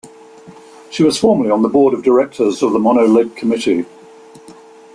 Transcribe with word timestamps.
She 0.89 1.03
was 1.03 1.19
formerly 1.19 1.51
on 1.51 1.61
the 1.61 1.69
Board 1.69 1.93
of 1.93 2.01
Directors 2.01 2.63
of 2.63 2.73
the 2.73 2.79
Mono 2.79 3.05
Lake 3.05 3.35
Committee. 3.35 3.85